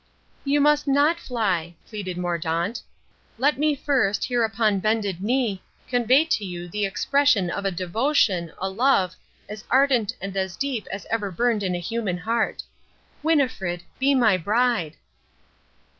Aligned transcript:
"You 0.43 0.61
must 0.61 0.87
not 0.87 1.19
fly," 1.19 1.75
pleaded 1.85 2.17
Mordaunt. 2.17 2.81
"Let 3.37 3.59
me 3.59 3.75
first, 3.75 4.23
here 4.23 4.43
upon 4.43 4.79
bended 4.79 5.21
knee, 5.21 5.61
convey 5.87 6.25
to 6.25 6.43
you 6.43 6.67
the 6.67 6.87
expression 6.87 7.51
of 7.51 7.65
a 7.65 7.71
devotion, 7.71 8.51
a 8.57 8.67
love, 8.67 9.13
as 9.47 9.63
ardent 9.69 10.13
and 10.19 10.35
as 10.35 10.57
deep 10.57 10.87
as 10.91 11.05
ever 11.11 11.29
burned 11.29 11.61
in 11.61 11.75
a 11.75 11.77
human 11.79 12.17
heart. 12.17 12.63
Winnifred, 13.21 13.83
be 13.99 14.15
my 14.15 14.37
bride!" 14.37 14.95